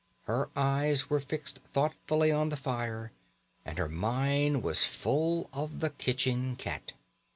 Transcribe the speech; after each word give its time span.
Her 0.23 0.49
eyes 0.55 1.11
were 1.11 1.19
fixed 1.19 1.59
thoughtfully 1.59 2.31
on 2.31 2.49
the 2.49 2.57
fire, 2.57 3.11
and 3.63 3.77
her 3.77 3.87
mind 3.87 4.63
was 4.63 4.83
full 4.83 5.47
of 5.53 5.79
the 5.79 5.91
kitchen 5.91 6.55
cat. 6.55 6.93